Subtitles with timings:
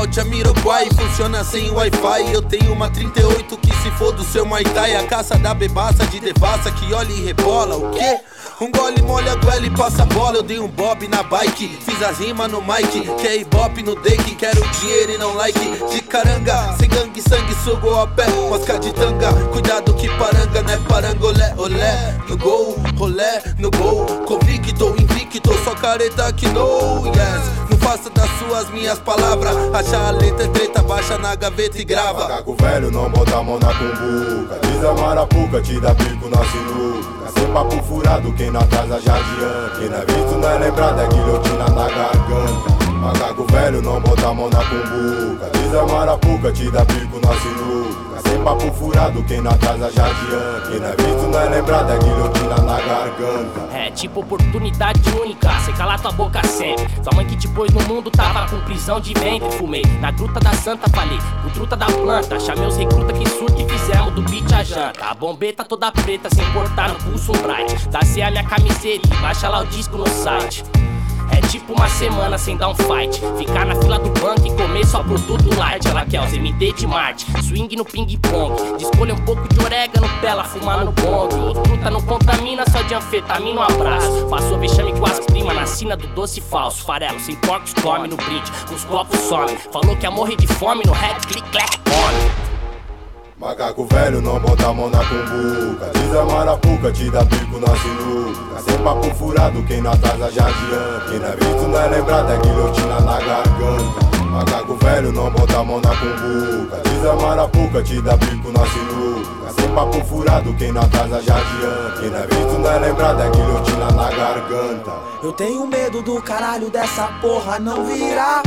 [0.00, 2.32] Louco igual Jamiroquai, funciona sem Wi-Fi.
[2.32, 4.96] Eu tenho uma 38 que se for do seu Muay Thai.
[4.96, 7.76] A caça da bebaça de devassa que olha e rebola.
[7.76, 8.20] O quê?
[8.60, 10.36] Um gole molha a goela e passa a bola.
[10.36, 12.88] Eu dei um bob na bike, fiz as rimas no mic.
[13.20, 15.58] Quer ibope no dake, quero dinheiro e não like.
[15.90, 18.26] De caranga, sem gangue, sangue, sugo a pé.
[18.48, 22.18] Mosca de tanga, cuidado que paranga não é parangolé, olé.
[22.28, 24.06] No gol, rolé, no gol.
[24.26, 27.49] Convicto, invicto, só careta que no, yes.
[28.50, 29.54] Não suas minhas palavras.
[29.72, 32.22] Achar a letra é treta, baixa na gaveta e grava.
[32.22, 34.58] Macaco velho, não bota a mão na cumbuca.
[34.66, 37.30] Diz a marapuca, te dá pico na sinuca.
[37.32, 39.78] Sem papo furado, quem na casa já adianta.
[39.78, 42.89] Quem não é visto não é lembrado, é guilhotina na garganta.
[43.00, 45.50] Macaco velho, não bota a mão na cumbuca.
[45.54, 48.28] Diz a marapuca, te dá pico na sinuca.
[48.28, 50.68] Sem papo furado, quem na casa já adianta.
[50.68, 53.74] Quem não é visto não é lembrado, é guilhotina na garganta.
[53.74, 56.86] É tipo oportunidade única, cê cala tua boca sempre.
[57.02, 59.50] Sua mãe que te pôs no mundo tava com prisão de ventre.
[59.52, 62.38] Fumei na gruta da santa, falei, com truta da planta.
[62.38, 65.06] Chamei os recruta que surge e fizemos do beat a janta.
[65.06, 67.88] A bombeta toda preta, sem cortar no pulso um bright.
[67.88, 70.62] Dá a minha camiseta e baixa lá o disco no site.
[71.30, 73.20] É tipo uma semana sem dar um fight.
[73.38, 75.86] Ficar na fila do banco e comer só produto light.
[75.86, 78.78] Ela quer os MD de Marte, swing no ping-pong.
[78.78, 81.30] Descolha um pouco de orégano pra ela fumar no bong.
[81.62, 84.26] Truta não contamina, só de anfetamina um abraço.
[84.28, 86.84] Passou vexame com as primas na sina do doce falso.
[86.84, 89.56] Farelo, sem porcos come no brinde, os copos somem.
[89.72, 92.49] Falou que ia morrer de fome no head, click, clack, come.
[93.40, 95.90] Macaco velho, não bota mão na cumbuca.
[95.94, 98.60] Diz a marapuca, te dá pico na sinuca.
[98.60, 101.06] Sem papo furado, quem na casa já adianta.
[101.08, 104.24] Quem não é visto não é lembrado, é guilhotina na garganta.
[104.30, 106.82] Macaco velho, não bota mão na cumbuca.
[106.84, 109.52] Diz a marapuca, te dá pico na sinuca.
[109.58, 111.98] Sem papo furado, quem na casa já adianta.
[111.98, 114.92] Quem não é visto não é lembrado, é guilhotina na garganta.
[115.22, 118.42] Eu tenho medo do caralho dessa porra não virar.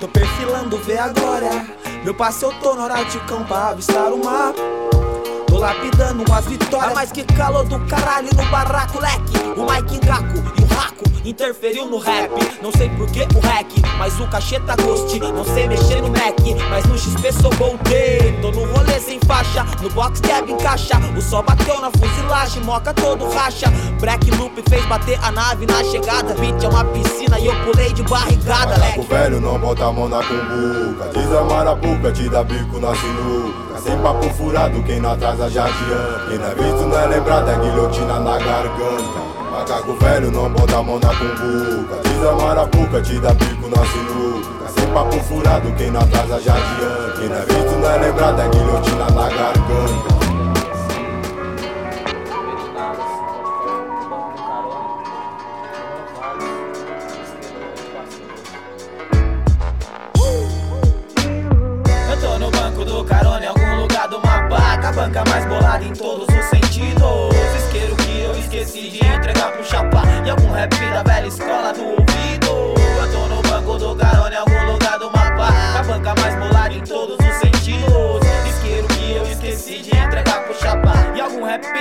[0.00, 1.66] Tô perfilando, vê a glória.
[2.04, 4.54] Meu passe eu tô no Horático pra avistar o mar.
[5.48, 6.94] Tô lapidando umas vitórias.
[6.94, 9.38] Mais que calor do caralho no barraco, leque.
[9.56, 10.57] O Mike Ngaku
[11.28, 12.30] interferiu no rap.
[12.62, 15.18] Não sei por que o hack, mas o cachê tá ghost.
[15.20, 16.38] Não sei mexer no Mac,
[16.70, 18.38] mas no XP sou voltei.
[18.40, 20.98] Tô no rolê sem faixa, no box cab encaixa.
[21.16, 23.66] O sol bateu na fuzilagem, moca todo racha.
[24.00, 26.34] Black Loop fez bater a nave na chegada.
[26.34, 29.14] Beat é uma piscina e eu pulei de barrigada, Macaco leque.
[29.14, 31.10] velho, não bota a mão na cumbuca.
[31.12, 33.80] Diz a marapuca, te dá bico na sinuca.
[33.82, 36.26] Sem papo furado, quem não atrasa já adianta.
[36.28, 39.27] Quem não é visto não é lembrado, é guilhotina na garganta.
[39.68, 42.00] Macaco velho, não bota a mão na cumbuca.
[42.02, 44.72] Diz a marapuca, te dá bico na sinuca.
[44.72, 47.18] Sem papo furado, quem não atrasa já adianta.
[47.18, 50.27] Quem não é visto não é lembrado, é guilhotina na garganta.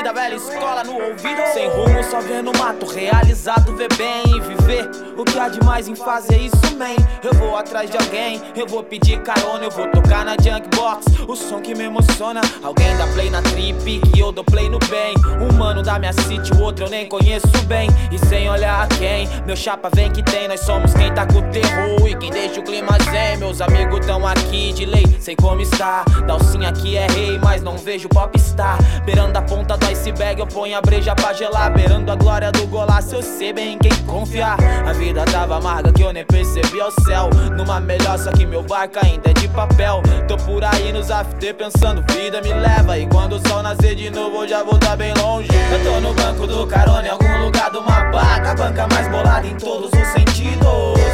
[0.07, 1.41] Da velha escola no ouvido.
[1.53, 2.85] Sem rumo, só vendo mato.
[2.85, 4.89] Realizado, ver bem viver.
[5.17, 6.95] O que há de mais em fase é isso, man.
[7.23, 11.05] Eu vou atrás de alguém, eu vou pedir carona, eu vou tocar na junk box.
[11.27, 12.41] O som que me emociona.
[12.63, 15.15] Alguém dá play na trip, que eu dou play no bem.
[15.41, 17.89] Um mano da minha city, o outro eu nem conheço bem.
[18.11, 20.47] E sem olhar a quem, meu chapa vem que tem.
[20.47, 23.37] Nós somos quem tá com o terror e quem deixa o clima zen.
[23.37, 26.05] Meus amigos tão aqui de lei, sei como está.
[26.25, 28.77] Dalcinha aqui é rei, mas não vejo popstar.
[29.03, 31.73] Beirando a ponta do iceberg, eu ponho a breja pra gelar.
[31.73, 34.57] Beirando a glória do golaço, eu sei bem em quem confiar.
[34.85, 37.29] A vida tava amarga que eu nem percebi ao céu.
[37.55, 40.01] Numa melhor, só que meu barco ainda é de papel.
[40.27, 42.97] Tô por aí nos after pensando, vida me leva.
[42.97, 45.49] E quando o sol nascer de novo, eu já vou tá bem longe.
[45.71, 48.21] Eu tô no banco do carona, em algum lugar do mapa.
[48.21, 50.67] A banca mais bolada em todos os sentidos.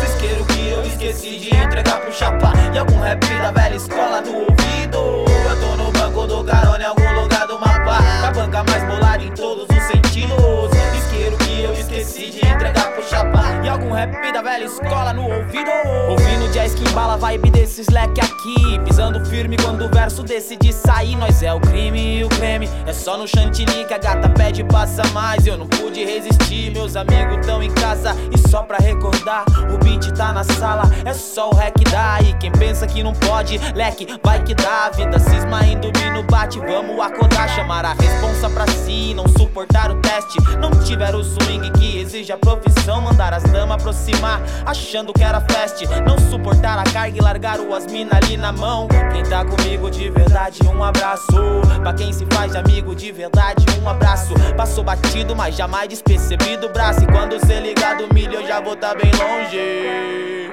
[0.03, 2.51] Isqueiro que eu esqueci de entregar pro chapa.
[2.74, 5.32] E algum rap da velha escola no ouvido.
[17.83, 18.80] Slack aqui.
[19.04, 21.18] Pisando firme quando o verso decide sair.
[21.18, 22.70] Nós é o crime e o creme.
[22.88, 25.46] É só no chantilly que a gata pede passa mais.
[25.46, 28.16] Eu não pude resistir, meus amigos tão em casa.
[28.34, 30.84] E só pra recordar, o beat tá na sala.
[31.04, 32.20] É só o rec dá.
[32.22, 34.90] E quem pensa que não pode, leque, vai que dá.
[34.96, 36.60] Vida cisma indo no bate.
[36.60, 39.14] Vamos acordar, chamar a responsa pra si.
[39.14, 40.38] Não suportar o teste.
[40.60, 43.02] Não tiver o swing que exige a profissão.
[43.02, 45.86] Mandar as damas aproximar, achando que era fast.
[46.08, 48.93] Não suportar a carga e largar o asmina ali na mão.
[49.12, 51.62] Quem tá comigo de verdade, um abraço.
[51.81, 54.34] Pra quem se faz amigo de verdade, um abraço.
[54.56, 57.04] Passou batido, mas jamais despercebido o braço.
[57.04, 60.51] E quando cê ligar do milho, eu já vou tá bem longe.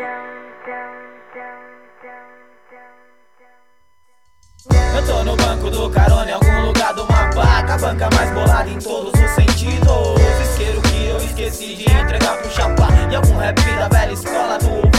[4.95, 7.43] Eu tô no banco do carona em algum lugar do mapa.
[7.73, 10.21] A banca mais bolada em todos os sentidos.
[10.43, 12.89] Isqueiro que eu esqueci de entregar pro chapa.
[13.11, 14.90] E algum rap da velha escola no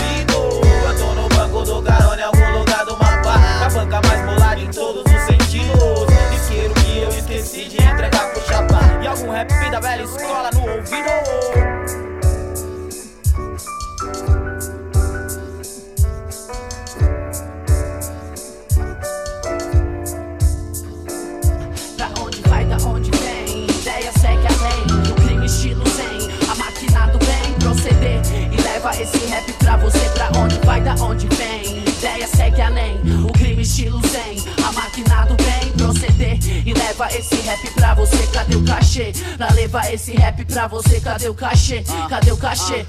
[28.81, 31.83] Leva esse rap pra você, pra onde vai, da onde vem.
[31.87, 34.43] Ideia segue além, o crime estilo zen.
[34.67, 38.17] A máquina do bem proceder e leva esse rap pra você.
[38.33, 39.13] Cadê o cachê?
[39.37, 41.83] Pra levar esse rap pra você, cadê o cachê?
[42.09, 42.83] Cadê o cachê?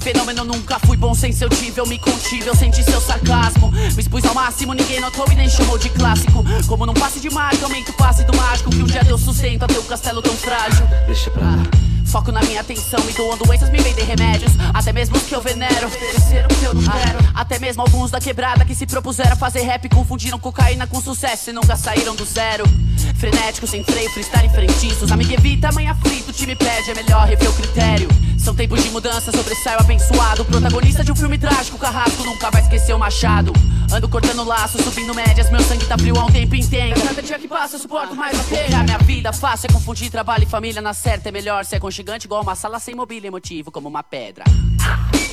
[0.00, 3.70] Fenômeno nunca fui bom sem seu tive, eu me contive, eu senti seu sarcasmo.
[3.70, 6.44] Me expus ao máximo, ninguém notou e nem chamou de clássico.
[6.66, 9.62] Como num passe de marca, aumento o passe do mágico que um dia deu sustento
[9.62, 10.84] a teu castelo tão frágil.
[11.06, 11.87] Deixa pra lá.
[12.08, 14.52] Foco na minha atenção e doando doenças me vendem remédios.
[14.72, 17.18] Até mesmo os que eu venero ofereceram que eu não quero.
[17.34, 21.50] Até mesmo alguns da quebrada que se propuseram a fazer rap confundiram cocaína com sucesso
[21.50, 22.64] e nunca saíram do zero.
[23.16, 25.12] Frenético, sem freio, freestyle frentiços.
[25.12, 28.08] Amiga evita, mãe aflito, o time pede, é melhor rever o critério.
[28.38, 30.46] São tempos de mudança, sobressaio abençoado.
[30.46, 33.52] Protagonista de um filme trágico, carrasco nunca vai esquecer o machado.
[33.90, 37.00] Ando cortando laços, subindo médias, meu sangue tá frio há um tempo inteiro.
[37.00, 38.82] Cada dia que passa, eu suporto mais a pena.
[38.84, 40.82] Minha vida fácil é confundir trabalho e família.
[40.82, 44.44] Na certa é melhor ser aconchegante igual uma sala sem mobília emotivo como uma pedra.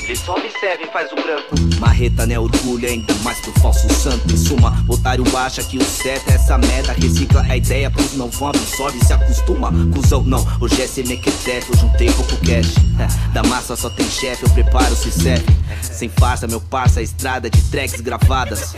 [0.05, 1.55] Ele só observa e faz o branco.
[1.79, 2.37] Marreta, né?
[2.37, 4.31] Orgulho ainda mais pro falso santo.
[4.31, 6.93] Em suma, otário acha que o certo é essa merda.
[6.93, 9.71] Recicla a ideia, pros não vão, absorve se acostuma.
[9.91, 12.75] Cusão, não, hoje é mequetrefe, eu juntei pouco cash.
[13.33, 15.45] Da massa só tem chefe, eu preparo, se serve.
[15.81, 18.75] Sem farsa, meu parça, estrada de tracks gravadas.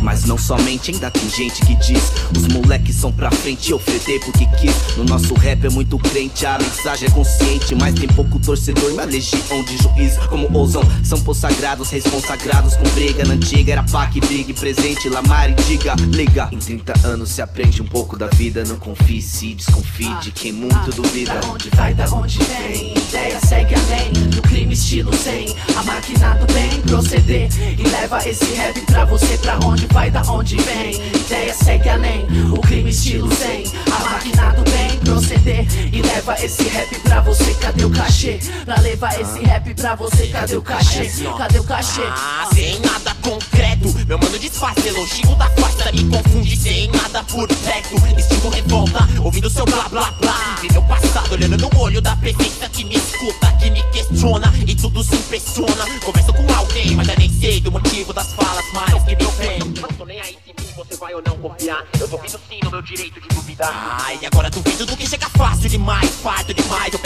[0.00, 4.20] Mas não somente, ainda tem gente que diz: os moleques são pra frente, eu fretei
[4.20, 4.96] porque quis.
[4.96, 9.04] No nosso rap é muito crente, a mensagem é consciente, mas tem pouco torcedor uma
[9.04, 13.72] legião de juiz como ousam São consagrados, responsagrados com briga Na antiga.
[13.72, 16.48] Era pac, big, presente Lamar e diga, liga.
[16.52, 18.64] Em 30 anos se aprende um pouco da vida.
[18.64, 21.34] Não confie, se desconfie de quem muito duvida.
[21.34, 22.92] Da onde vai, da onde vem?
[22.96, 27.48] Ideia segue além do crime estilo zen A máquina do bem proceder
[27.78, 30.94] E leva esse rap pra você Pra onde vai, da onde vem?
[31.14, 36.62] Ideia segue além o crime estilo zen A máquina do bem proceder E leva esse
[36.68, 37.54] rap pra você.
[37.54, 38.38] Cadê o cachê?
[38.64, 41.10] Pra levar esse rap pra você, cadê o cachê?
[41.38, 42.02] Cadê o cachê?
[42.04, 43.88] Ah, sem nada concreto.
[44.06, 45.92] Meu mano disfarce, elogio da farsa.
[45.92, 47.96] Me confunde sem nada por perto.
[48.18, 50.56] Estilo revolta, ouvindo seu blá blá blá.
[50.60, 54.74] Vi meu passado olhando no olho da presença que me escuta, que me questiona e
[54.74, 55.86] tudo se impressiona.
[56.04, 59.80] Converso com alguém, mas já nem sei do motivo das falas mais que me ofendem.
[59.80, 60.36] Não tô nem aí
[60.72, 61.84] se você vai ou não confiar.
[62.00, 64.00] Eu duvido sim no meu direito de duvidar.
[64.04, 66.92] Ai, agora duvido do que chega fácil demais, farto demais.
[66.92, 66.98] Eu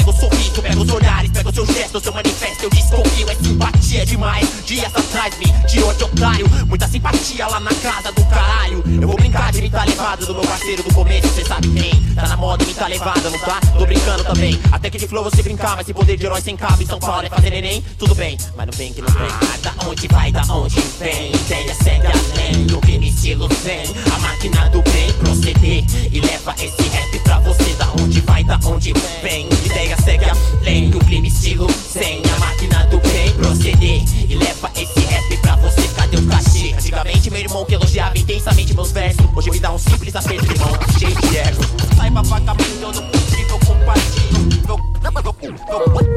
[1.56, 4.46] seu gesto, seu manifesto, eu desconfio, é simpatia demais.
[4.66, 8.84] Dias atrás me tirou de otário, muita simpatia lá na casa do caralho.
[9.00, 12.14] Eu vou brincar de me tá levado do meu parceiro do começo, cê sabe quem?
[12.14, 13.58] Tá na moda me tá levada, não tá?
[13.78, 14.60] Tô brincando também.
[14.70, 17.24] Até que de flow você brincar, mas poder de herói sem cabo em São Paulo
[17.24, 19.30] é fazer neném, tudo bem, mas não vem que não vem.
[19.30, 21.34] Ah, da onde vai, da onde vem?
[21.34, 23.86] Ideia segue além, o crime estilo vem.
[24.14, 27.72] A máquina do bem proceder e leva esse rap pra você.
[27.78, 29.48] Da onde vai, da onde vem?
[29.64, 31.45] Ideia segue além, o crime estilo
[31.92, 34.02] sem a máquina do bem proceder.
[34.28, 36.74] E leva esse rap pra você, cadê o cachê?
[36.74, 39.24] Antigamente meu irmão que elogiava intensamente meus versos.
[39.36, 41.62] Hoje me dá um simples aperto de mão, cheio de ego.
[41.96, 44.66] Saiba vagabundo, eu não possível compartilho.
[44.66, 45.34] Meu, meu, meu,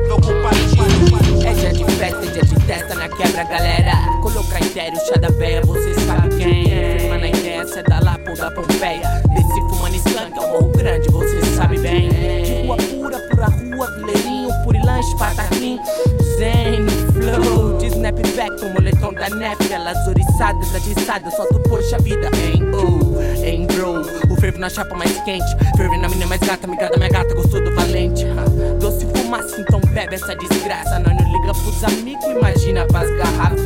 [0.07, 1.45] meu compartilho.
[1.45, 3.91] É dia de festa, é dia de testa na quebra, galera.
[4.21, 5.61] Colocar inteiro, chá da véia,
[18.59, 22.29] com o moletom da neve Elas oriçadas, atiçadas, solto poxa vida.
[22.35, 24.01] Hein, oh, hein bro
[24.31, 25.45] O fervo na chapa mais quente
[25.77, 28.25] Ferve na mina mais gata, amiga da minha gata Gostou do valente
[28.79, 30.99] Doce fumaça, então bebe essa desgraça.
[30.99, 33.59] Nós não liga pros amigos, imagina pras garrafas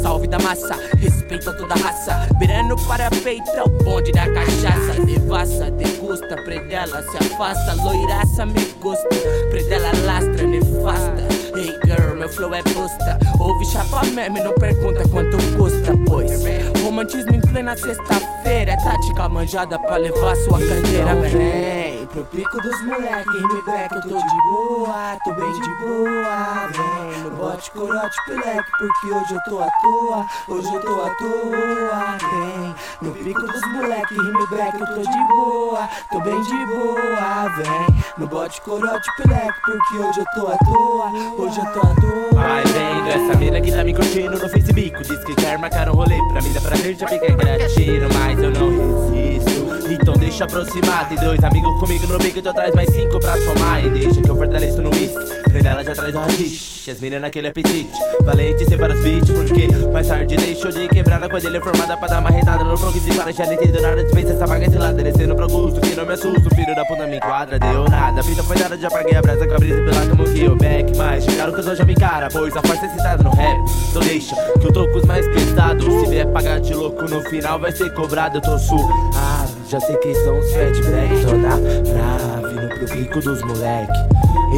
[0.00, 2.28] Salve da massa, respeita toda a raça.
[2.38, 5.04] Beirando para peito o bonde da cachaça.
[5.04, 7.74] Devassa, degusta, predela se afasta.
[7.82, 9.08] Loiraça me gusta,
[9.50, 15.36] predela lastra, nefasta Hey girl, meu flow é busta Ouve chapa meme, não pergunta quanto
[15.56, 16.30] custa Pois.
[16.84, 18.70] Romantismo em plena sexta-feira.
[18.70, 21.77] É tática manjada pra levar sua candeira Vem
[22.08, 26.66] pro pico dos moleque, me back Eu tô de boa, tô bem de boa.
[26.68, 31.14] Vem no bote, corote, pileque Porque hoje eu tô à toa, hoje eu tô à
[31.14, 32.18] toa.
[32.30, 37.48] Vem no pico dos moleque, me back Eu tô de boa, tô bem de boa.
[37.56, 41.94] Vem no bote, corote, pileque Porque hoje eu tô à toa, hoje eu tô à
[41.94, 42.44] toa.
[42.44, 45.02] Ai, vendo essa mina que tá me curtindo no Facebook.
[45.02, 48.50] Diz que quer marcar um rolê pra mim, dá prazer, já fica gratino Mas eu
[48.50, 49.57] não resisto
[49.94, 53.84] então deixa aproximar Tem dois amigos comigo no bico, tô atrás mais cinco pra somar.
[53.84, 57.48] E deixa que eu fortaleço no whisky Prendela já traz o rachixe As minas naquele
[57.48, 61.96] apetite Valente sem para os beats Porque mais tarde deixou de quebrar a quadrilha formada
[61.96, 64.66] Pra dar uma retada no bronx e para já não entendo nada Dispensa essa vaga
[64.66, 66.54] esse lado Descendo pro Augusto que não me assusto.
[66.54, 68.20] Filho da puta me enquadra, deu nada.
[68.20, 70.56] A vida foi dada, já paguei a brasa com a brisa pela como que eu
[70.56, 73.58] back Mas chegaram que eu já me cara Pois a força é citada no rap.
[73.90, 75.84] Então deixa que eu tô com os mais pesados.
[75.84, 79.96] Se vier pagar de louco no final vai ser cobrado Eu tô suave já sei
[79.98, 81.26] quem são os fat black.
[81.26, 81.56] Toda
[81.92, 83.92] nave no pro pico dos moleque.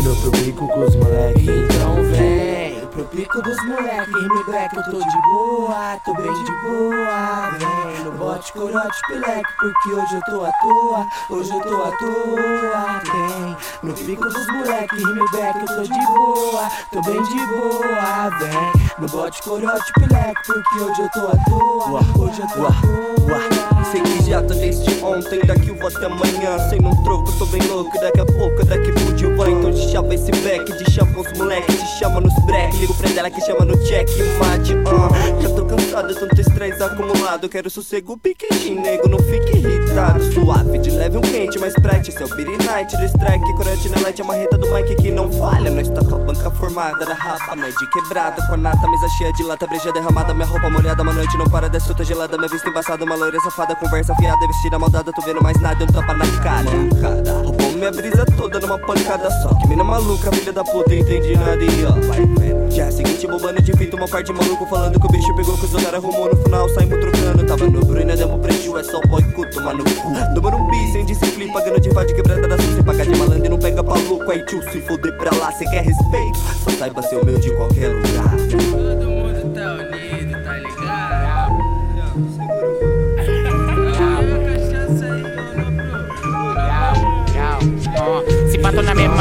[0.04, 1.46] No pro pico com os moleque.
[1.50, 4.12] Então vem pro pico dos moleque.
[4.12, 7.50] Me black eu tô de boa, tô bem de boa.
[7.58, 11.90] Vem no bote, corote, pileque Porque hoje eu tô à toa, hoje eu tô à
[11.90, 13.00] toa.
[13.02, 14.96] Vem no pico dos moleque.
[14.96, 18.30] Me black eu tô de boa, tô bem de boa.
[18.38, 22.70] Vem no bote, corote, pileque Porque hoje eu tô à toa, hoje eu tô à
[22.70, 26.58] toa Sei que já desde ontem, daqui eu vou até amanhã.
[26.68, 30.14] Sem um troco, tô bem louco, daqui a pouco, daqui dia vai Então te chama
[30.14, 32.76] esse back, te chama os moleque, te chama nos break.
[32.78, 34.08] Ligo pra ela que chama no check,
[34.38, 35.42] mate, uh.
[35.42, 37.48] Já tô cansado, tanto estresse acumulado.
[37.48, 40.22] Quero sossego, piquetinho, nego, não fique irritado.
[40.32, 44.00] Suave, de leve um quente, mais prete é o Beat Night, do strike, corante na
[44.00, 45.70] light É uma reta do mic que não falha.
[45.70, 49.08] Nós tá com a banca formada da rapa Nós de quebrada, com a nata, mesa
[49.18, 52.36] cheia de lata Breja derramada, minha roupa molhada Uma noite não para, desce outra gelada
[52.36, 55.86] Minha vista embaçada, uma loira safada Conversa fiada, vestida maldada Tô vendo mais nada, um
[55.86, 56.70] tapa na cara.
[56.70, 59.54] Mancada, roubou minha brisa toda numa pancada só.
[59.54, 61.92] Que mina maluca, filha da puta, entendi nada e ó.
[62.06, 65.34] Vai vendo Dia seguinte, bobando de fita, uma parte de maluco Falando que o bicho
[65.34, 67.46] pegou, que os otários arrumou No final, saímos trocando.
[67.46, 71.80] Tava no Bruna, demo prejuízo É só boicoto, mano, cu Do Morumbi, sem disciplina Pagando
[71.80, 74.30] de de quebrada da sua Sem pagar de malandro e não pega pra louco.
[74.30, 76.38] Aí tio, se foder pra lá, cê quer respeito?
[76.64, 78.79] Só saiba ser humilde em qualquer lugar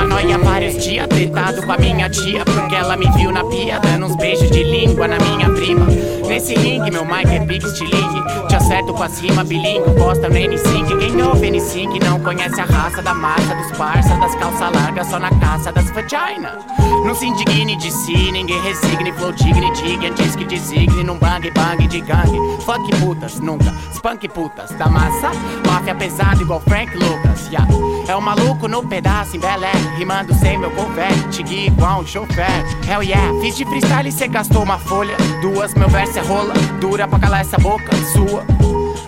[0.06, 0.38] noia
[0.80, 4.50] dias Tretado com a minha tia Porque ela me viu na pia Dando uns beijos
[4.50, 5.86] de língua na minha prima.
[6.28, 10.36] Nesse ringue, meu mic é big estilingue Te acerto com a cima, bilingue Gosta no
[10.36, 15.08] N5 Quem ouve N5 não conhece a raça Da massa dos parça Das calças largas
[15.08, 16.58] só na caça das vagina.
[17.04, 21.50] Não se indigne de si Ninguém resigne Flow tigre, diga Antes que designe Num bang
[21.52, 22.38] bang de gangue.
[22.64, 25.32] Fuck putas, nunca Spunk putas Da massa
[25.80, 27.66] Máfia pesada igual Frank Lucas yeah.
[28.06, 32.66] É o maluco no pedaço em Belé Rimando sem meu confete Guia igual um chofer.
[32.86, 35.16] Hell yeah Fiz de freestyle e cê gastou uma folha.
[35.42, 38.44] Duas, meu verso é rola Dura pra calar essa boca sua.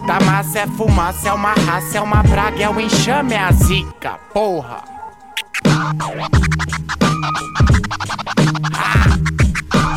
[0.08, 3.52] Da massa é fumaça, é uma raça, é uma praga É o enxame, é a
[3.52, 4.82] zica, porra.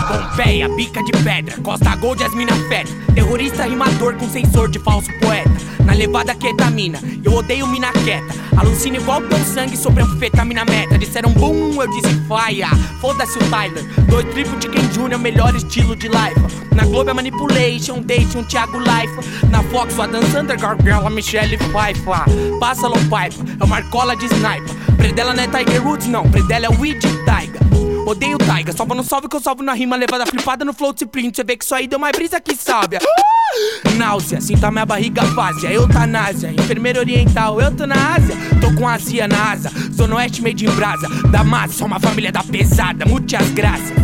[0.09, 5.09] Pompeia, bica de pedra, Costa Gold, as mina fera Terrorista rimador com sensor de falso
[5.21, 8.35] poeta Na levada ketamina, eu odeio mina quieta.
[8.57, 10.99] Alucino igual teu sangue sobre anfetamina meta.
[10.99, 12.69] Disseram boom, eu disse faia
[13.01, 15.19] Foda-se o Tyler, dois triplo de Ken Jr.
[15.19, 16.65] Melhor estilo de life.
[16.75, 21.57] Na Globo é Manipulation, Date um Thiago Life Na Fox o Adam Sandler, Gargala, Michelle
[21.57, 24.75] Pfeiffer Passa low pipe, é o Marcola de sniper.
[24.97, 27.54] Predela não é Tiger Woods não, Predela é Weed Tiger
[28.07, 31.07] Odeio Taiga, salva no salve que eu salvo na rima Levada flipada no float e
[31.07, 32.99] print Cê vê que isso aí deu mais brisa que sábia.
[33.97, 35.73] Náusea, sinto a minha barriga vazia.
[35.73, 40.67] Eutanásia, enfermeira oriental Eu tô na Ásia, tô com azia na asa Zona Oeste made
[40.67, 41.09] in brasa.
[41.31, 43.95] Da massa, sou uma família da pesada Muitas graças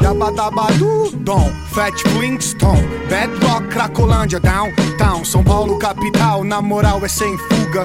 [0.00, 7.84] Yabadabadu, Dom, Fat Flintstone, Bedrock, Cracolândia, Downtown, São Paulo, capital, na moral é sem fuga.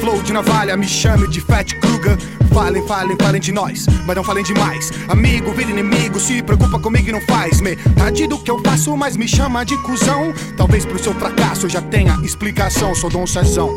[0.00, 2.16] Flow de navalha, me chame de Fat Kruger.
[2.52, 4.90] Falem, falem, falem de nós, mas não falem demais.
[5.08, 9.16] Amigo, vira inimigo, se preocupa comigo e não faz metade do que eu faço, mas
[9.16, 10.32] me chama de cuzão.
[10.56, 13.76] Talvez pro seu fracasso eu já tenha explicação, sou Dom Cezão.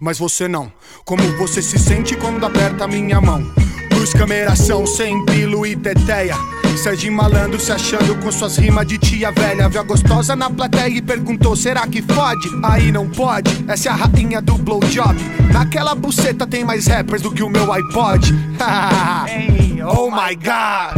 [0.00, 0.70] Mas você não.
[1.04, 3.42] Como você se sente quando aperta minha mão?
[3.94, 6.36] Luz, cameração, sem bilo e teteia.
[6.76, 9.68] Serginho malandro se achando com suas rimas de tia velha.
[9.68, 12.48] Viu a gostosa na plateia e perguntou: será que fode?
[12.62, 15.16] Aí não pode, essa é a rainha do blowjob.
[15.52, 18.34] Naquela buceta tem mais rappers do que o meu iPod.
[19.86, 20.92] oh my god.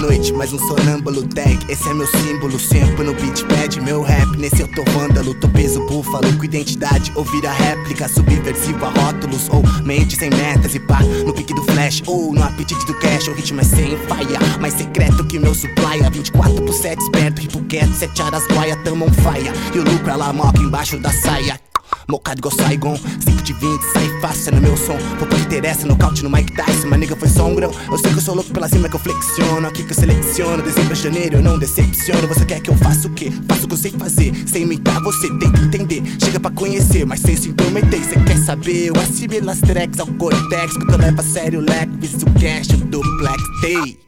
[0.00, 1.58] Noite, mais um sonâmbulo tag.
[1.68, 3.80] Esse é meu símbolo, sempre no beat pad.
[3.80, 5.34] Meu rap, nesse eu tô vândalo.
[5.34, 7.12] Tô peso búfalo com identidade.
[7.14, 9.48] Ouvir a réplica, subversiva, rótulos.
[9.50, 11.00] Ou mente sem metas e pá.
[11.24, 13.28] No pique do flash, ou no apetite do cash.
[13.28, 16.00] O ritmo é sem faia, mais secreto que meu supply.
[16.10, 17.92] 24 por 7 esperto, ripo quieto.
[17.92, 19.52] 7 horas guaia, tamo on fire.
[19.74, 21.69] E o lucro ela moca embaixo da saia.
[22.10, 22.96] Mocado igual Saigon.
[22.96, 24.96] 5 de 20, sai fácil, é no meu som.
[25.18, 26.88] Vou por interesse, nocaute no Mike Tyson.
[26.88, 27.70] Mas nigga foi só um grão.
[27.90, 29.68] Eu sei que eu sou louco pela cima que eu flexiono.
[29.68, 32.26] Aqui que eu seleciono Dezembro a janeiro eu não decepciono.
[32.26, 33.32] Você quer que eu faça o quê?
[33.48, 36.02] Faço o que eu sei fazer Sem imitar você tem que entender.
[36.22, 38.02] Chega pra conhecer, mas sem se intrometer.
[38.04, 38.88] Cê quer saber?
[38.88, 40.76] Eu assimilo as tracks ao cortex.
[40.76, 43.42] Que eu levo a sério o leque Visto o cash, o duplex.
[43.62, 43.98] Day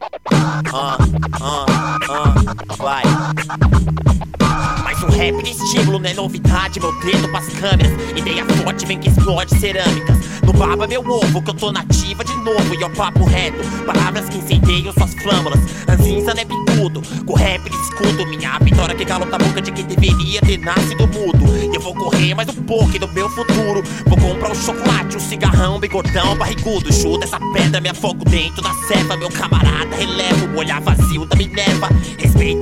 [0.73, 0.97] Ah,
[1.41, 1.65] ah,
[2.09, 3.03] ah, vai
[5.03, 9.09] um rap de estímulo, não é novidade Meu dedo pras câmeras, ideia forte vem que
[9.09, 10.17] explode cerâmicas.
[10.43, 14.27] No baba meu ovo, que eu tô nativa de novo E ao papo reto, palavras
[14.29, 15.59] que incendeiam suas flâmulas.
[15.87, 19.71] Anzinza não é bicudo, com rap de escudo Minha vitória que calota a boca de
[19.71, 21.43] quem deveria ter nascido mudo.
[21.71, 25.19] E eu vou correr mais um pouco do meu futuro Vou comprar um chocolate, um
[25.19, 26.93] cigarrão, bigodão, barrigudo.
[26.93, 31.35] Chuta essa pedra, me afogo dentro da ceva Meu camarada, relevo o olhar vazio da
[31.35, 31.89] Minerva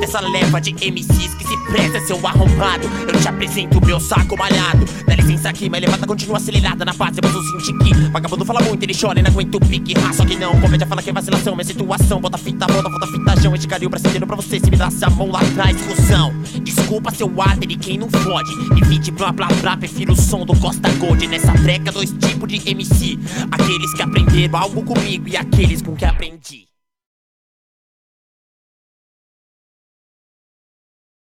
[0.04, 2.88] Essa leva de MCs que se presta, seu arrombado.
[3.08, 4.86] Eu te apresento meu saco malhado.
[5.08, 7.20] Dá licença aqui, mas levanta continua acelerada na fase.
[7.24, 10.14] Mas eu senti que vagabundo fala muito, ele chora e não aguenta o pique ah,
[10.14, 12.22] Só que não, comédia fala que é vacilação, minha situação.
[12.22, 15.32] Bota fita, volta, volta fitajão Este carinho brasileiro pra você se me desse a mão
[15.32, 16.32] lá atrás, cuzão.
[16.64, 20.56] Desculpa seu áter e quem não fode Evite blá blá blá, prefiro o som do
[20.60, 21.26] Costa Gold.
[21.26, 23.18] Nessa treca, dois tipos de MC
[23.50, 26.71] Aqueles que aprenderam algo comigo e aqueles com que aprendi